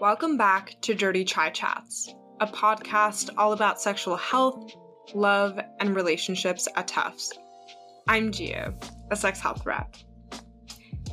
[0.00, 4.74] Welcome back to Dirty Chai Chats, a podcast all about sexual health,
[5.14, 7.32] love, and relationships at Tufts.
[8.08, 8.74] I'm Gia,
[9.12, 9.94] a sex health rep.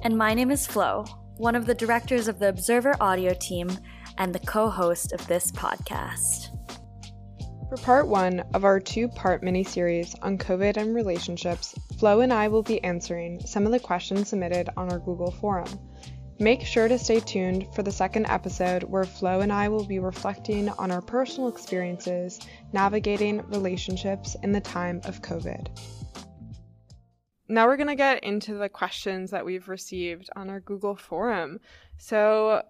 [0.02, 1.05] And my name is Flo,
[1.37, 3.69] one of the directors of the Observer audio team
[4.17, 6.47] and the co host of this podcast.
[7.69, 12.33] For part one of our two part mini series on COVID and relationships, Flo and
[12.33, 15.69] I will be answering some of the questions submitted on our Google forum.
[16.41, 20.00] Make sure to stay tuned for the second episode where Flo and I will be
[20.00, 22.40] reflecting on our personal experiences
[22.73, 25.67] navigating relationships in the time of COVID.
[27.48, 31.59] Now we're going to get into the questions that we've received on our Google forum.
[32.00, 32.64] So,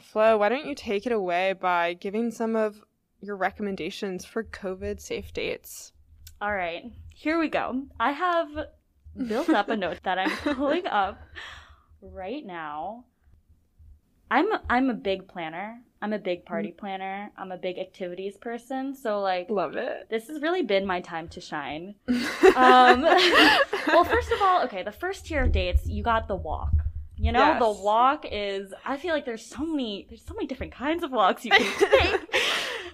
[0.00, 2.80] Flo, why don't you take it away by giving some of
[3.20, 5.92] your recommendations for COVID safe dates.
[6.40, 7.82] All right, here we go.
[7.98, 8.48] I have
[9.26, 11.18] built up a note that I'm pulling up
[12.02, 13.04] right now.
[14.30, 15.80] I'm I'm a big planner.
[16.00, 16.76] I'm a big party mm.
[16.76, 17.30] planner.
[17.36, 18.94] I'm a big activities person.
[18.94, 20.08] So like love it.
[20.10, 21.94] This has really been my time to shine.
[22.08, 23.02] um,
[23.88, 26.72] well, first of all, okay, the first tier of dates, you got the walk.
[27.16, 27.58] You know, yes.
[27.58, 31.10] the walk is I feel like there's so many there's so many different kinds of
[31.10, 32.36] walks you can take.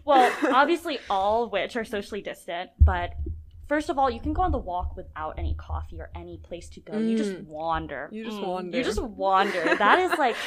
[0.05, 3.15] well, obviously all which are socially distant, but
[3.69, 6.69] first of all, you can go on the walk without any coffee or any place
[6.71, 6.93] to go.
[6.93, 7.11] Mm.
[7.11, 7.47] You just mm.
[7.47, 8.09] wander.
[8.13, 8.47] You just mm.
[8.47, 8.79] wander.
[8.79, 9.77] You just wander.
[9.77, 10.37] that is like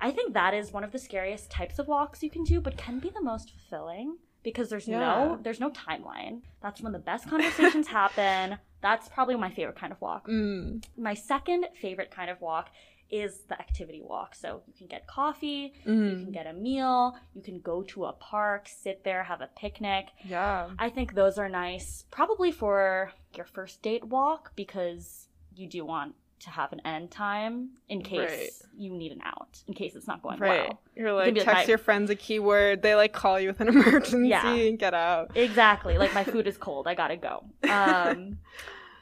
[0.00, 2.76] I think that is one of the scariest types of walks you can do, but
[2.76, 4.98] can be the most fulfilling because there's yeah.
[4.98, 6.42] no there's no timeline.
[6.62, 8.58] That's when the best conversations happen.
[8.82, 10.28] That's probably my favorite kind of walk.
[10.28, 10.84] Mm.
[10.98, 12.68] My second favorite kind of walk
[13.10, 14.34] is the activity walk.
[14.34, 16.04] So you can get coffee, mm.
[16.04, 16.30] you can mm-hmm.
[16.32, 20.06] get a meal, you can go to a park, sit there, have a picnic.
[20.24, 20.68] Yeah.
[20.78, 26.14] I think those are nice, probably for your first date walk because you do want
[26.40, 28.50] to have an end time in case right.
[28.76, 30.68] you need an out, in case it's not going right.
[30.68, 30.80] well.
[30.94, 34.28] You're like, text like, your friends a keyword, they like call you with an emergency
[34.28, 34.52] yeah.
[34.52, 35.36] and get out.
[35.36, 35.96] Exactly.
[35.98, 37.44] Like, my food is cold, I gotta go.
[37.74, 38.38] Um,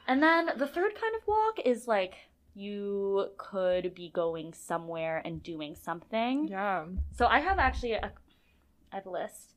[0.07, 2.15] and then the third kind of walk is like
[2.55, 6.47] you could be going somewhere and doing something.
[6.47, 6.85] Yeah.
[7.15, 8.11] So I have actually a,
[8.91, 9.55] I have a list.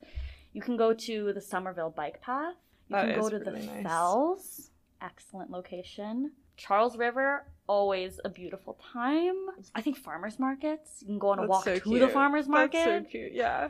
[0.53, 2.55] You can go to the Somerville Bike Path.
[2.89, 3.83] You that can go to really the nice.
[3.85, 4.71] Fells.
[5.03, 6.33] Excellent location.
[6.57, 9.35] Charles River, always a beautiful time.
[9.75, 11.03] I think farmers markets.
[11.03, 12.01] You can go on a That's walk so to cute.
[12.01, 12.85] the farmers market.
[12.85, 13.33] That's so cute.
[13.35, 13.69] Yeah.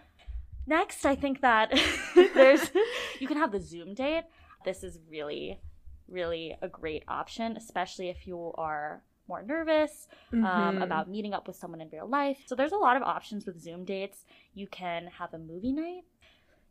[0.69, 1.73] Next, I think that
[2.15, 2.71] there's
[3.19, 4.25] you can have the Zoom date.
[4.65, 5.61] This is really,
[6.09, 10.47] really a great option, especially if you are more nervous um, mm-hmm.
[10.47, 12.39] um, about meeting up with someone in real life.
[12.47, 14.25] So there's a lot of options with Zoom dates.
[14.55, 16.05] You can have a movie night.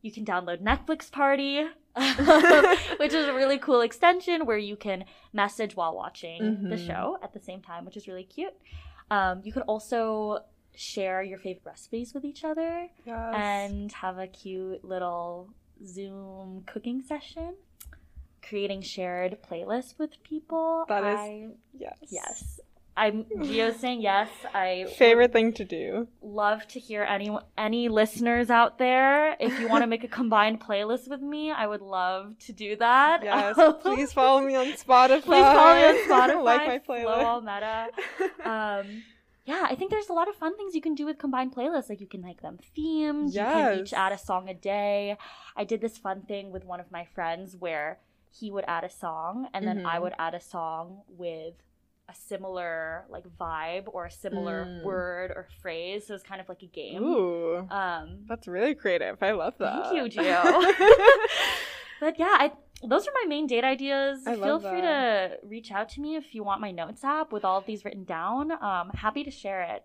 [0.02, 1.64] You can download Netflix Party,
[2.98, 6.70] which is a really cool extension where you can message while watching mm-hmm.
[6.70, 8.54] the show at the same time, which is really cute.
[9.10, 10.40] Um, you could also
[10.76, 13.34] share your favorite recipes with each other yes.
[13.36, 15.50] and have a cute little
[15.86, 17.56] Zoom cooking session
[18.48, 20.86] creating shared playlists with people.
[20.88, 21.48] That is I,
[21.78, 21.98] yes.
[22.10, 22.60] Yes.
[22.98, 24.30] I'm Geo saying yes.
[24.54, 26.08] I favorite thing to do.
[26.22, 29.36] Love to hear any any listeners out there.
[29.40, 32.78] If you want to make a combined playlist with me, I would love to do
[32.78, 33.22] that.
[33.22, 35.22] Yes, please follow me on Spotify.
[35.24, 36.44] Please follow me on Spotify.
[36.52, 37.04] like my playlist.
[37.04, 37.88] Flo All Meta.
[38.46, 39.04] Um,
[39.46, 41.90] yeah, I think there's a lot of fun things you can do with combined playlists.
[41.90, 43.36] Like you can make them themes.
[43.36, 43.56] Yes.
[43.56, 45.18] You can each add a song a day.
[45.58, 48.00] I did this fun thing with one of my friends where
[48.38, 49.88] he would add a song and then mm-hmm.
[49.88, 51.54] I would add a song with
[52.08, 54.84] a similar like vibe or a similar mm.
[54.84, 56.08] word or phrase.
[56.08, 57.02] So it's kind of like a game.
[57.04, 59.22] Ooh, um, that's really creative.
[59.22, 59.86] I love that.
[59.86, 60.44] Thank you, Gio.
[62.00, 62.52] but yeah, I,
[62.84, 64.28] those are my main date ideas.
[64.28, 65.42] I Feel free that.
[65.42, 67.86] to reach out to me if you want my notes app with all of these
[67.86, 68.52] written down.
[68.52, 69.84] Um, happy to share it.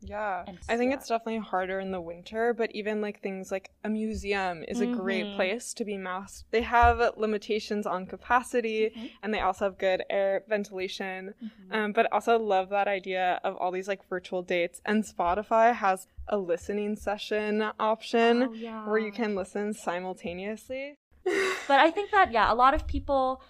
[0.00, 0.44] Yeah.
[0.68, 4.64] I think it's definitely harder in the winter, but even like things like a museum
[4.68, 4.92] is mm-hmm.
[4.92, 5.36] a great mm-hmm.
[5.36, 6.50] place to be masked.
[6.50, 9.06] They have limitations on capacity mm-hmm.
[9.22, 11.34] and they also have good air ventilation.
[11.42, 11.72] Mm-hmm.
[11.72, 14.80] Um, but also love that idea of all these like virtual dates.
[14.84, 18.86] And Spotify has a listening session option oh, yeah.
[18.86, 20.98] where you can listen simultaneously.
[21.24, 23.42] but I think that, yeah, a lot of people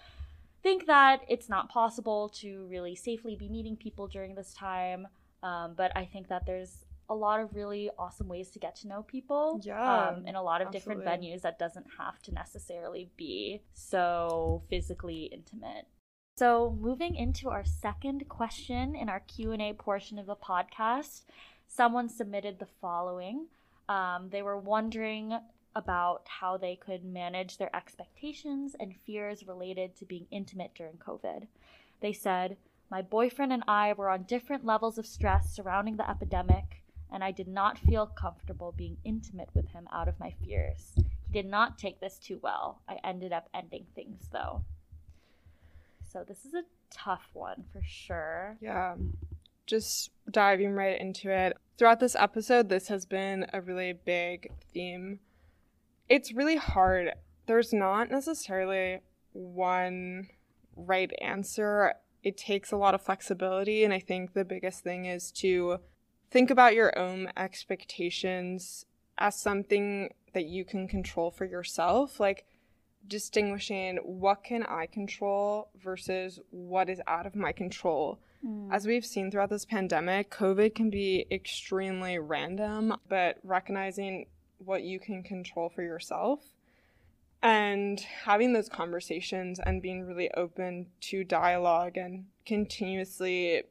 [0.63, 5.07] think that it's not possible to really safely be meeting people during this time.
[5.43, 8.87] Um, but I think that there's a lot of really awesome ways to get to
[8.87, 11.03] know people yeah, um, in a lot of absolutely.
[11.03, 15.87] different venues that doesn't have to necessarily be so physically intimate.
[16.37, 21.23] So, moving into our second question in our Q&A portion of the podcast,
[21.67, 23.47] someone submitted the following.
[23.89, 25.33] Um, they were wondering
[25.75, 31.47] about how they could manage their expectations and fears related to being intimate during COVID.
[32.01, 32.57] They said,
[32.89, 37.31] my boyfriend and I were on different levels of stress surrounding the epidemic, and I
[37.31, 40.93] did not feel comfortable being intimate with him out of my fears.
[40.95, 42.81] He did not take this too well.
[42.87, 44.63] I ended up ending things though.
[46.11, 48.57] So this is a tough one for sure.
[48.61, 48.95] Yeah.
[49.65, 51.57] Just diving right into it.
[51.77, 55.19] Throughout this episode, this has been a really big theme.
[56.07, 57.11] It's really hard.
[57.45, 59.01] There's not necessarily
[59.33, 60.29] one
[60.75, 61.93] right answer.
[62.27, 63.83] It takes a lot of flexibility.
[63.83, 65.79] And I think the biggest thing is to
[66.29, 68.85] think about your own expectations
[69.17, 72.19] as something that you can control for yourself.
[72.19, 72.45] Like,
[73.07, 78.19] distinguishing what can I control versus what is out of my control.
[78.45, 78.67] Mm.
[78.69, 84.25] As we've seen throughout this pandemic, COVID can be extremely random, but recognizing
[84.57, 86.56] what you can control for yourself
[87.41, 93.63] and having those conversations and being really open to dialogue and continuously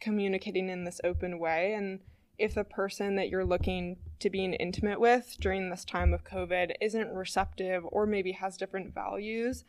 [0.00, 2.00] communicating in this open way and
[2.38, 6.72] if the person that you're looking to being intimate with during this time of COVID
[6.80, 9.64] isn't receptive or maybe has different values,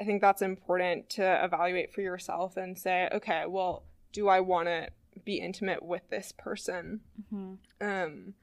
[0.00, 4.68] I think that's important to evaluate for yourself and say, okay, well, do I want
[4.68, 4.88] to
[5.24, 7.00] be intimate with this person?
[7.32, 7.86] Mm-hmm.
[7.86, 8.34] Um,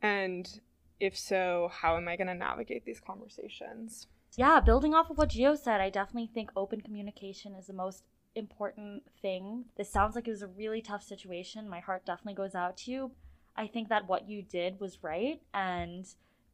[0.00, 0.60] and
[1.00, 4.06] if so, how am I going to navigate these conversations?
[4.36, 8.04] Yeah, building off of what Gio said, I definitely think open communication is the most
[8.34, 9.64] important thing.
[9.76, 11.68] This sounds like it was a really tough situation.
[11.68, 13.10] My heart definitely goes out to you.
[13.56, 16.06] I think that what you did was right and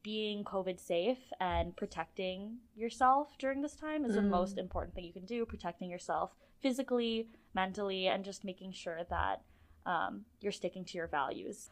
[0.02, 4.16] being COVID safe and protecting yourself during this time is mm.
[4.16, 5.44] the most important thing you can do.
[5.44, 6.30] Protecting yourself
[6.60, 9.42] physically, mentally, and just making sure that
[9.86, 11.70] um, you're sticking to your values.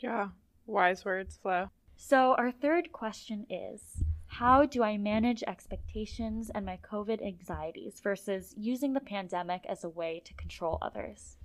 [0.00, 0.28] Yeah,
[0.66, 1.70] wise words, Flo.
[2.04, 8.52] So, our third question is how do I manage expectations and my COVID anxieties versus
[8.56, 11.36] using the pandemic as a way to control others?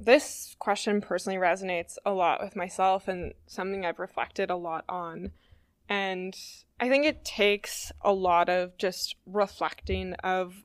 [0.00, 5.30] This question personally resonates a lot with myself and something I've reflected a lot on.
[5.88, 6.36] And
[6.80, 10.64] I think it takes a lot of just reflecting of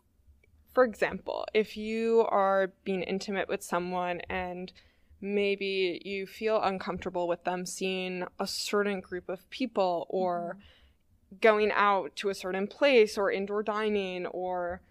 [0.73, 4.71] for example, if you are being intimate with someone and
[5.21, 11.38] maybe you feel uncomfortable with them seeing a certain group of people or mm-hmm.
[11.42, 14.81] going out to a certain place or indoor dining or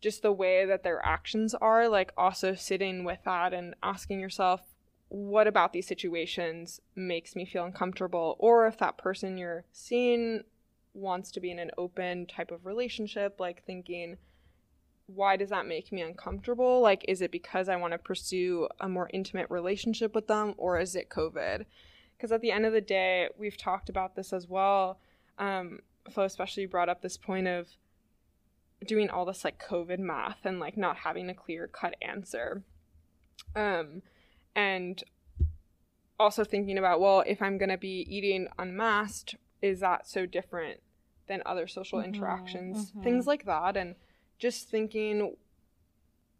[0.00, 4.60] just the way that their actions are like also sitting with that and asking yourself
[5.08, 10.42] what about these situations makes me feel uncomfortable or if that person you're seeing
[10.94, 14.16] wants to be in an open type of relationship like thinking
[15.06, 16.80] why does that make me uncomfortable?
[16.80, 20.78] Like, is it because I want to pursue a more intimate relationship with them, or
[20.78, 21.64] is it COVID?
[22.16, 24.98] Because at the end of the day, we've talked about this as well.
[25.38, 25.80] Um,
[26.10, 27.68] Flo especially brought up this point of
[28.86, 32.62] doing all this like COVID math and like not having a clear cut answer.
[33.54, 34.02] Um,
[34.54, 35.02] and
[36.18, 40.80] also thinking about, well, if I'm going to be eating unmasked, is that so different
[41.28, 42.90] than other social mm-hmm, interactions?
[42.90, 43.02] Mm-hmm.
[43.02, 43.76] Things like that.
[43.76, 43.94] And
[44.38, 45.36] just thinking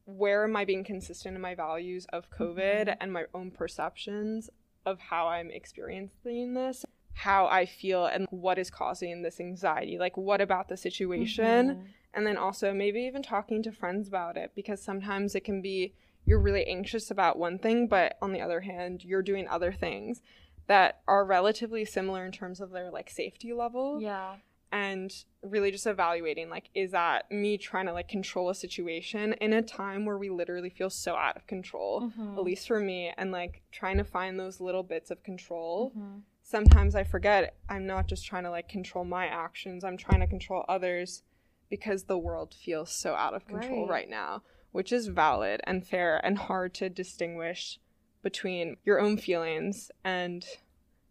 [0.06, 2.98] where am I being consistent in my values of COVID mm-hmm.
[3.00, 4.48] and my own perceptions
[4.86, 9.98] of how I'm experiencing this, how I feel, and what is causing this anxiety.
[9.98, 11.70] Like, what about the situation?
[11.70, 11.86] Mm-hmm.
[12.14, 15.92] And then also maybe even talking to friends about it because sometimes it can be
[16.24, 20.22] you're really anxious about one thing, but on the other hand, you're doing other things
[20.66, 24.00] that are relatively similar in terms of their like safety level.
[24.00, 24.36] Yeah
[24.76, 29.54] and really just evaluating like is that me trying to like control a situation in
[29.54, 32.36] a time where we literally feel so out of control mm-hmm.
[32.36, 36.18] at least for me and like trying to find those little bits of control mm-hmm.
[36.42, 40.26] sometimes i forget i'm not just trying to like control my actions i'm trying to
[40.26, 41.22] control others
[41.70, 44.42] because the world feels so out of control right, right now
[44.72, 47.80] which is valid and fair and hard to distinguish
[48.22, 50.44] between your own feelings and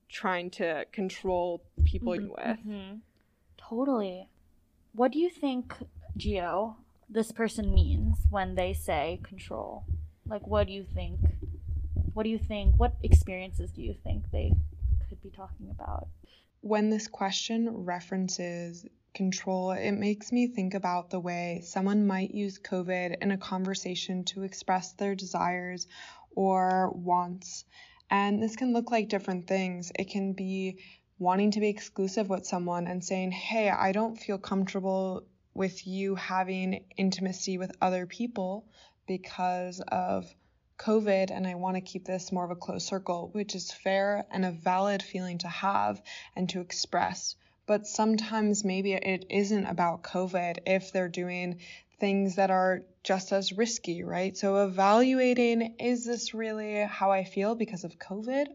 [0.07, 2.25] trying to control people mm-hmm.
[2.25, 2.95] you're with mm-hmm.
[3.69, 4.29] Totally.
[4.93, 5.73] What do you think,
[6.15, 6.77] Geo,
[7.09, 9.85] this person means when they say control?
[10.27, 11.19] Like, what do you think?
[12.13, 12.75] What do you think?
[12.77, 14.53] What experiences do you think they
[15.09, 16.07] could be talking about?
[16.61, 22.59] When this question references control, it makes me think about the way someone might use
[22.59, 25.87] COVID in a conversation to express their desires
[26.35, 27.65] or wants.
[28.09, 29.91] And this can look like different things.
[29.97, 30.79] It can be
[31.17, 36.15] wanting to be exclusive with someone and saying, hey, I don't feel comfortable with you
[36.15, 38.65] having intimacy with other people
[39.07, 40.25] because of
[40.77, 44.25] COVID and I want to keep this more of a closed circle, which is fair
[44.31, 46.01] and a valid feeling to have
[46.35, 47.35] and to express.
[47.65, 51.59] But sometimes maybe it isn't about COVID if they're doing
[51.99, 54.35] things that are just as risky, right?
[54.35, 58.47] So evaluating is this really how I feel because of COVID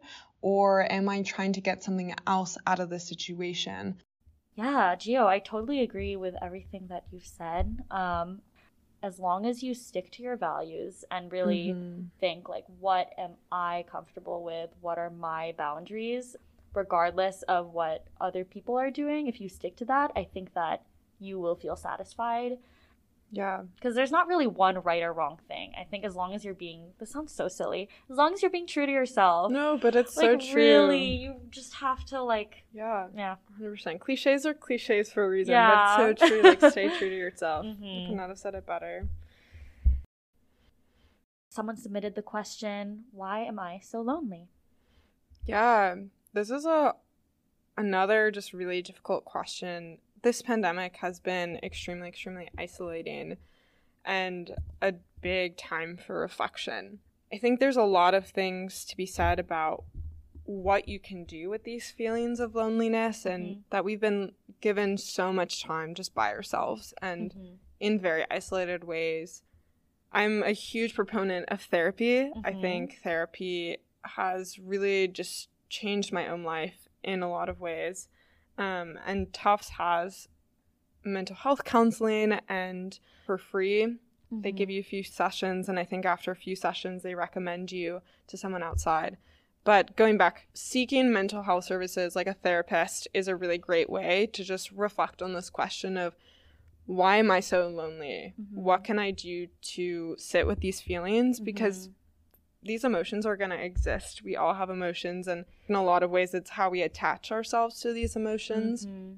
[0.43, 3.97] or am I trying to get something else out of the situation?
[4.55, 7.85] Yeah, Gio, I totally agree with everything that you've said.
[7.91, 8.41] Um,
[9.03, 12.03] as long as you stick to your values and really mm-hmm.
[12.19, 14.71] think like what am I comfortable with?
[14.81, 16.37] What are my boundaries?
[16.75, 20.83] Regardless of what other people are doing, if you stick to that, I think that
[21.19, 22.59] you will feel satisfied
[23.33, 23.63] yeah.
[23.77, 25.73] Because there's not really one right or wrong thing.
[25.79, 28.51] I think as long as you're being, this sounds so silly, as long as you're
[28.51, 29.53] being true to yourself.
[29.53, 30.63] No, but it's like, so true.
[30.63, 33.07] Really, you just have to, like, yeah.
[33.17, 33.37] Yeah.
[33.61, 34.01] 100%.
[34.01, 35.97] Cliches are cliches for a reason, yeah.
[35.97, 36.43] so true.
[36.43, 37.67] Like, stay true to yourself.
[37.67, 37.85] Mm-hmm.
[37.85, 39.07] You could not have said it better.
[41.51, 44.49] Someone submitted the question, why am I so lonely?
[45.47, 45.95] Yeah.
[46.33, 46.95] This is a
[47.77, 53.37] another just really difficult question this pandemic has been extremely, extremely isolating
[54.05, 56.99] and a big time for reflection.
[57.33, 59.85] I think there's a lot of things to be said about
[60.45, 63.61] what you can do with these feelings of loneliness and mm-hmm.
[63.71, 67.55] that we've been given so much time just by ourselves and mm-hmm.
[67.79, 69.43] in very isolated ways.
[70.12, 72.23] I'm a huge proponent of therapy.
[72.23, 72.41] Mm-hmm.
[72.45, 78.09] I think therapy has really just changed my own life in a lot of ways.
[78.59, 80.28] Um, and Tufts has
[81.04, 83.85] mental health counseling and for free.
[83.85, 84.42] Mm-hmm.
[84.42, 87.73] They give you a few sessions, and I think after a few sessions, they recommend
[87.73, 89.16] you to someone outside.
[89.64, 94.26] But going back, seeking mental health services like a therapist is a really great way
[94.33, 96.16] to just reflect on this question of
[96.87, 98.35] why am I so lonely?
[98.40, 98.62] Mm-hmm.
[98.62, 101.38] What can I do to sit with these feelings?
[101.38, 101.45] Mm-hmm.
[102.62, 104.23] These emotions are going to exist.
[104.23, 107.81] We all have emotions, and in a lot of ways, it's how we attach ourselves
[107.81, 108.87] to these emotions.
[108.87, 109.14] Mm-hmm.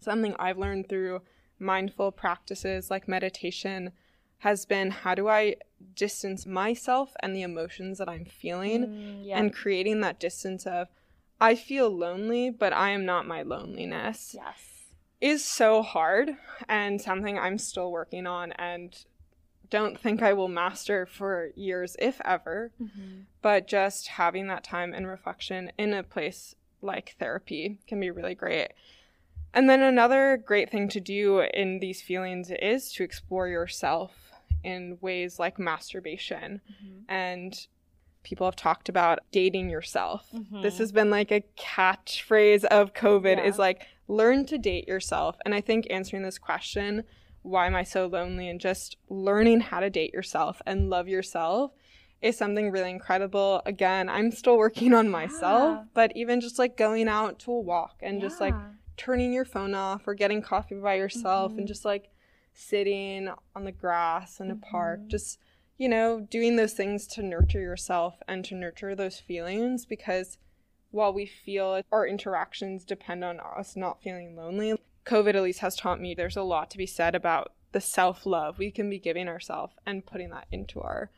[0.00, 1.22] Something I've learned through
[1.58, 3.92] mindful practices like meditation
[4.38, 5.56] has been how do I
[5.94, 9.38] distance myself and the emotions that I'm feeling mm, yeah.
[9.38, 10.88] and creating that distance of
[11.40, 14.34] I feel lonely, but I am not my loneliness.
[14.34, 14.58] Yes.
[15.20, 16.36] Is so hard
[16.68, 18.94] and something I'm still working on and
[19.74, 22.70] don't think I will master for years, if ever.
[22.80, 23.22] Mm-hmm.
[23.42, 28.36] But just having that time and reflection in a place like therapy can be really
[28.36, 28.68] great.
[29.52, 34.12] And then another great thing to do in these feelings is to explore yourself
[34.62, 36.60] in ways like masturbation.
[36.70, 37.12] Mm-hmm.
[37.12, 37.66] And
[38.22, 40.28] people have talked about dating yourself.
[40.32, 40.62] Mm-hmm.
[40.62, 43.44] This has been like a catchphrase of COVID yeah.
[43.44, 45.36] is like learn to date yourself.
[45.44, 47.02] And I think answering this question
[47.44, 51.72] why am I so lonely and just learning how to date yourself and love yourself
[52.22, 53.60] is something really incredible.
[53.66, 55.84] Again, I'm still working on myself, yeah.
[55.92, 58.28] but even just like going out to a walk and yeah.
[58.28, 58.54] just like
[58.96, 61.60] turning your phone off or getting coffee by yourself mm-hmm.
[61.60, 62.08] and just like
[62.54, 64.70] sitting on the grass in a mm-hmm.
[64.70, 65.38] park, just
[65.76, 70.38] you know, doing those things to nurture yourself and to nurture those feelings because
[70.92, 75.76] while we feel our interactions depend on us not feeling lonely, COVID at least has
[75.76, 78.98] taught me there's a lot to be said about the self love we can be
[78.98, 81.10] giving ourselves and putting that into our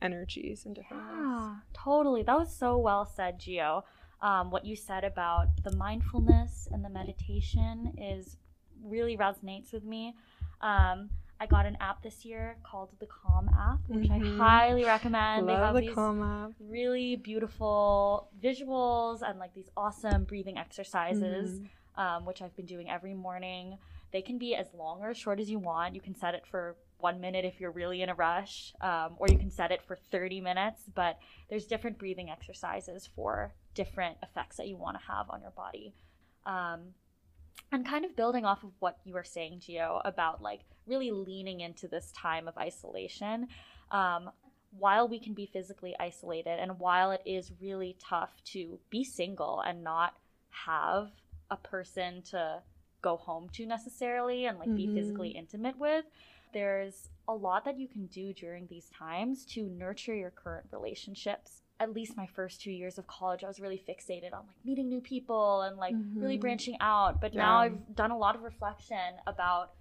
[0.00, 1.56] energies and different yeah, ways.
[1.72, 2.22] Totally.
[2.22, 3.82] That was so well said, Gio.
[4.22, 8.36] Um, what you said about the mindfulness and the meditation is
[8.82, 10.14] really resonates with me.
[10.60, 11.10] Um,
[11.40, 14.40] I got an app this year called the Calm app, which mm-hmm.
[14.40, 15.46] I highly recommend.
[15.46, 16.52] Love they have the Calm app.
[16.60, 21.58] Really beautiful visuals and like these awesome breathing exercises.
[21.58, 23.78] Mm-hmm um, which I've been doing every morning.
[24.12, 25.94] They can be as long or as short as you want.
[25.94, 29.26] You can set it for one minute if you're really in a rush, um, or
[29.28, 30.82] you can set it for 30 minutes.
[30.94, 31.18] But
[31.50, 35.94] there's different breathing exercises for different effects that you want to have on your body.
[36.46, 36.94] Um,
[37.72, 41.60] and kind of building off of what you were saying, Gio, about like really leaning
[41.60, 43.48] into this time of isolation.
[43.90, 44.30] Um,
[44.78, 49.60] while we can be physically isolated and while it is really tough to be single
[49.60, 50.14] and not
[50.50, 51.10] have
[51.50, 52.62] a person to
[53.02, 54.92] go home to necessarily and like mm-hmm.
[54.92, 56.06] be physically intimate with.
[56.52, 61.62] There's a lot that you can do during these times to nurture your current relationships.
[61.80, 64.88] At least my first two years of college, I was really fixated on like meeting
[64.88, 66.20] new people and like mm-hmm.
[66.20, 67.20] really branching out.
[67.20, 67.42] But yeah.
[67.42, 68.96] now I've done a lot of reflection
[69.26, 69.72] about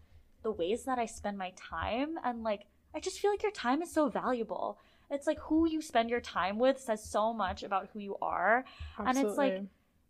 [0.41, 2.65] the ways that I spend my time and like
[2.96, 4.77] I just feel like your time is so valuable.
[5.10, 8.65] It's like who you spend your time with says so much about who you are.
[9.00, 9.20] Absolutely.
[9.20, 9.63] And it's like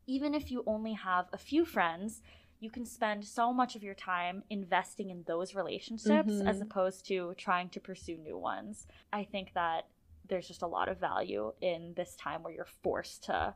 [0.08, 2.22] even if you only have a few friends,
[2.60, 6.48] you can spend so much of your time investing in those relationships mm-hmm.
[6.48, 8.88] as opposed to trying to pursue new ones.
[9.12, 9.88] I think that
[10.30, 13.54] there's just a lot of value in this time where you're forced to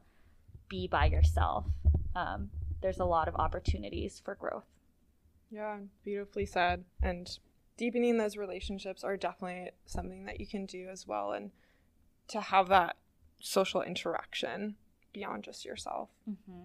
[0.68, 1.66] be by yourself.
[2.16, 2.50] Um,
[2.82, 4.66] there's a lot of opportunities for growth.
[5.50, 6.84] Yeah, beautifully said.
[7.02, 7.30] And
[7.78, 11.52] deepening those relationships are definitely something that you can do as well and
[12.28, 12.98] to have that
[13.40, 14.76] social interaction
[15.18, 16.10] beyond just yourself.
[16.30, 16.62] Mm-hmm.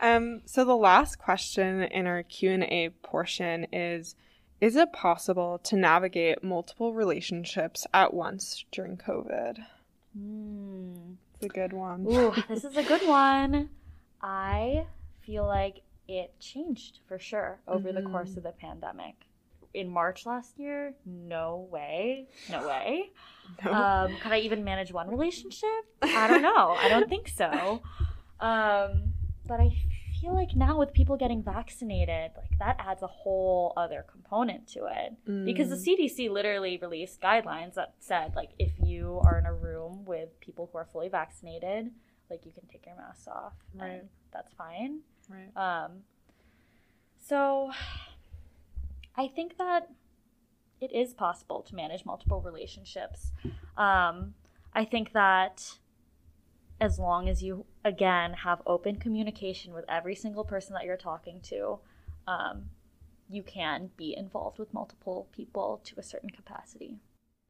[0.00, 4.14] Um, so the last question in our Q&A portion is
[4.58, 9.58] is it possible to navigate multiple relationships at once during COVID?
[10.18, 11.16] Mm.
[11.34, 12.06] It's a good one.
[12.10, 13.68] Ooh, this is a good one.
[14.22, 14.86] I
[15.20, 18.02] feel like it changed for sure over mm-hmm.
[18.02, 18.38] the course mm-hmm.
[18.38, 19.26] of the pandemic.
[19.76, 23.10] In March last year, no way, no way.
[23.64, 23.72] No.
[23.72, 25.68] Um, could I even manage one relationship?
[26.02, 26.70] I don't know.
[26.70, 27.80] I don't think so.
[28.40, 29.12] Um,
[29.46, 29.70] but I
[30.20, 34.86] feel like now with people getting vaccinated, like that adds a whole other component to
[34.86, 35.12] it.
[35.28, 35.44] Mm.
[35.44, 40.04] Because the CDC literally released guidelines that said like if you are in a room
[40.04, 41.92] with people who are fully vaccinated,
[42.28, 43.52] like you can take your mask off.
[43.74, 44.02] Right.
[44.32, 45.02] that's fine.
[45.28, 45.56] Right.
[45.56, 46.02] Um
[47.18, 47.70] so
[49.16, 49.90] I think that
[50.80, 53.32] it is possible to manage multiple relationships.
[53.76, 54.34] Um
[54.74, 55.78] I think that
[56.80, 61.40] as long as you again have open communication with every single person that you're talking
[61.40, 61.78] to
[62.28, 62.70] um,
[63.28, 66.98] you can be involved with multiple people to a certain capacity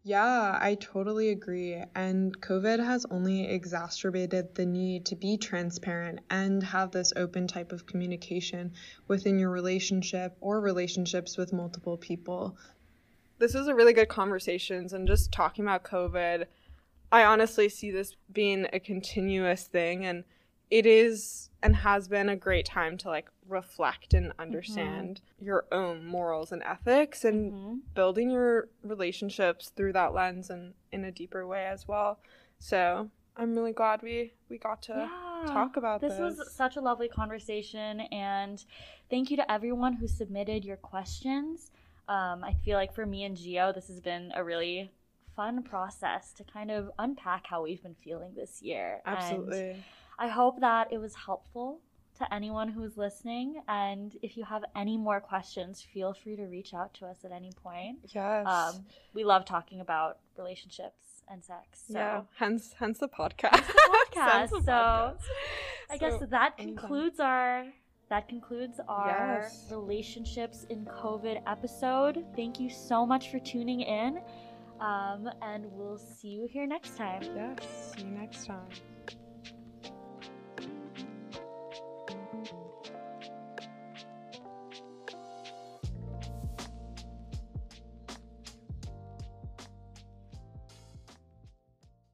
[0.07, 1.83] yeah, I totally agree.
[1.97, 7.73] And COVID has only exacerbated the need to be transparent and have this open type
[7.73, 8.73] of communication
[9.09, 12.57] within your relationship or relationships with multiple people.
[13.41, 16.47] This was a really good conversations and just talking about COVID
[17.13, 20.25] I honestly see this being a continuous thing and
[20.71, 25.47] it is and has been a great time to like reflect and understand mm-hmm.
[25.47, 27.75] your own morals and ethics and mm-hmm.
[27.95, 32.19] building your relationships through that lens and in a deeper way as well.
[32.59, 36.13] So I'm really glad we we got to yeah, talk about this.
[36.13, 38.65] This was such a lovely conversation, and
[39.11, 41.71] thank you to everyone who submitted your questions.
[42.09, 44.91] Um, I feel like for me and Geo, this has been a really
[45.35, 49.03] fun process to kind of unpack how we've been feeling this year.
[49.05, 49.71] Absolutely.
[49.71, 49.83] And
[50.19, 51.81] I hope that it was helpful
[52.19, 53.63] to anyone who's listening.
[53.69, 57.33] And if you have any more questions, feel free to reach out to us at
[57.33, 57.99] any point.
[58.09, 58.47] Yes.
[58.47, 61.85] Um, we love talking about relationships and sex.
[61.89, 61.99] So.
[61.99, 62.23] Yeah.
[62.37, 63.51] Hence, hence the podcast.
[64.15, 64.51] podcast.
[64.51, 65.17] the so, podcast.
[65.91, 67.67] I guess that concludes our
[68.09, 69.67] that concludes our yes.
[69.71, 72.25] relationships in COVID episode.
[72.37, 74.21] Thank you so much for tuning in.
[74.81, 77.23] Um, and we'll see you here next time.
[77.35, 78.69] Yes, see you next time.